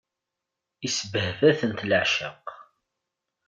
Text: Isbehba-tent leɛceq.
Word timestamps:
Isbehba-tent 0.87 1.85
leɛceq. 1.89 2.45